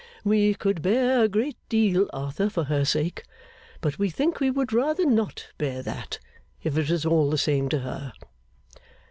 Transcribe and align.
We 0.23 0.55
could 0.55 0.81
bear 0.81 1.21
a 1.23 1.27
great 1.29 1.57
deal, 1.69 2.09
Arthur, 2.11 2.49
for 2.49 2.63
her 2.63 2.85
sake; 2.85 3.23
but 3.81 3.99
we 3.99 4.09
think 4.09 4.39
we 4.39 4.49
would 4.49 4.73
rather 4.73 5.05
not 5.05 5.49
bear 5.59 5.83
that, 5.83 6.17
if 6.63 6.75
it 6.75 6.89
was 6.89 7.05
all 7.05 7.29
the 7.29 7.37
same 7.37 7.69
to 7.69 7.77
her. 7.81 8.11